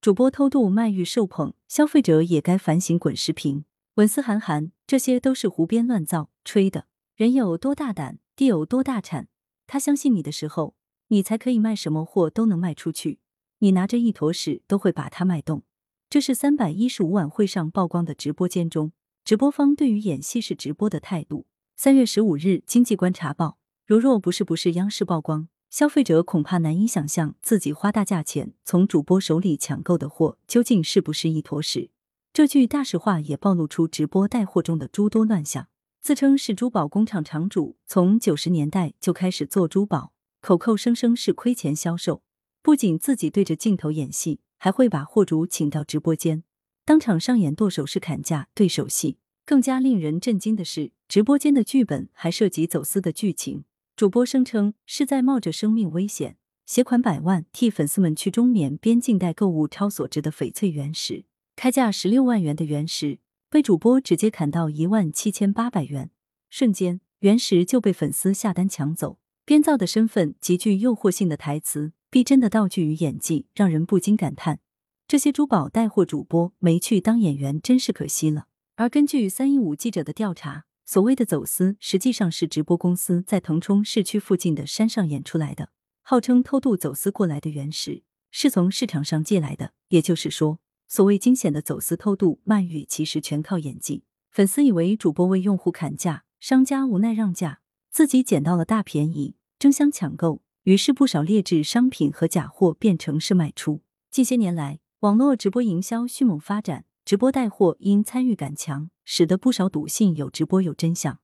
[0.00, 3.64] 主播偷渡卖玉受捧，消费者也该反省滚石屏。
[3.94, 6.86] 文思涵涵，这些都是胡编乱造、吹的。
[7.16, 9.26] 人有多大胆，地有多大产。
[9.66, 10.76] 他相信你的时候，
[11.08, 13.18] 你才可以卖什么货都能卖出去。
[13.58, 15.64] 你拿着一坨屎都会把它卖动。
[16.08, 18.92] 这是三百一十五晚会上曝光的直播间中，
[19.24, 21.46] 直播方对于演戏式直播的态度。
[21.74, 25.48] 三月十五日，经济观察报，如若不是不是央视曝光。
[25.70, 31.90] 消费者恐怕难以想象，自己花大价钱从主播手里抢购的货，究竟是不是一坨屎。
[32.32, 35.68] 这句大实话也暴露出直播带货中的诸多乱象。
[36.00, 42.22] 自称是珠宝工厂厂主，从九十年代就开始做珠宝，口口声声是亏钱销售。
[42.62, 46.44] 不仅自己对着镜头演戏，还会把货主请到直播间，
[46.86, 49.18] 当场上演剁手式砍价对手戏。
[49.44, 53.64] 更加令人震惊的是，直播间的剧本还涉及走私的剧情。
[53.98, 61.24] 主播声称是在冒着生命危险携款百万替粉丝们去中缅边境带购物超所值的翡翠原石，
[61.56, 63.18] 开价十六万元的原石
[63.50, 66.12] 被主播直接砍到一万七千八百元，
[66.48, 69.18] 瞬间原石就被粉丝下单抢走。
[69.44, 74.60] 编造的身份极具诱惑性的台词，逼真的道具与演技，让人不禁感叹：
[75.08, 78.46] 这些珠宝带货主播没去当演员真是可惜了。
[78.76, 80.66] 而根据三一五记者的调查。
[80.90, 85.68] 所谓的走私，实际上是直播公司在腾冲市区附近的山上演出来的，
[86.00, 89.74] 号称偷渡走私过来的原石是从市场上借来的。
[89.88, 94.04] 也就是说，所谓惊险的走私偷渡卖玉，其实全靠演技。
[94.30, 103.82] 粉丝以为主播为用户砍价，商家无奈让价，自己捡到了大便宜，争相抢购，于是不少劣质商品和假货变成是卖出。
[104.10, 106.86] 近些年来，网络直播营销迅猛发展。
[107.04, 111.18] 直播带货因参与感强，使得不少笃信有直播有真相。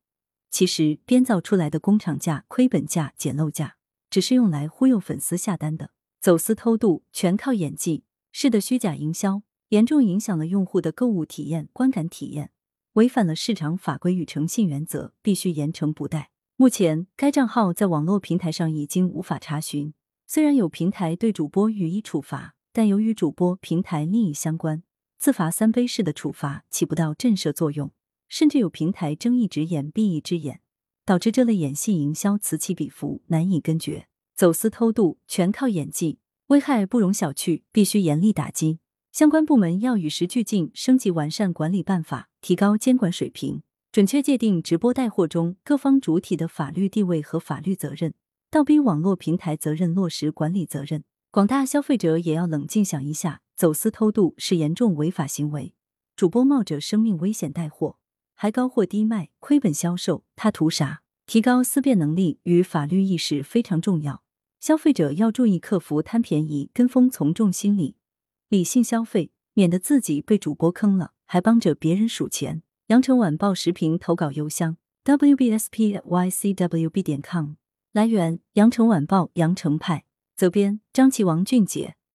[0.50, 3.76] 其实编造出来的工厂价、亏本价、捡漏价，
[4.08, 5.90] 只是用来忽悠粉丝下单的。
[6.18, 12.52] 走私偷渡全靠演技，是的虚假营销，严重影响了用户的购物体验、观感体验，
[12.94, 16.30] 违反了市场法规与诚信原则，必须严惩不贷。
[16.56, 19.92] 目前该账号在网络平台上已经无法查询，
[20.26, 24.82] 虽然有平台对主播予以处罚，但由于主播平台利益相关。
[25.18, 27.92] 自罚三杯式的处罚起不到震慑作用，
[28.28, 30.60] 甚至有平台睁一只眼闭一只眼，
[31.04, 34.06] 导致这类演戏营销此起彼伏，难以根绝。
[34.34, 38.80] 走私偷渡全靠演技，危害不容小觑，必须严厉打击。
[39.12, 48.12] 相关部门要与时俱进，升级完善管理办法，提高监管水平，准确界定直播带货中各方主体的法律地位和法律责任，
[48.50, 51.04] 倒逼网络平台责任落实管理责任。
[51.30, 53.42] 广大消费者也要冷静想一下。
[53.56, 55.74] 走私偷渡是严重违法行为，
[56.16, 57.98] 主播冒着生命危险带货，
[58.34, 61.02] 还高货低卖，亏本销售，他图啥？
[61.26, 64.22] 提高思辨能力与法律意识非常重要，
[64.60, 67.96] 消费者要注意克服贪便宜、跟风从众心理，
[68.48, 72.62] 理性消费，免得自己被主播坑了，还帮着别人数钱。
[72.88, 77.54] 羊城晚报时评投稿邮箱：wbspycwb 点 com。
[77.92, 80.04] 来源：羊城晚报羊城派。
[80.36, 81.94] 责编：张琪、王俊杰。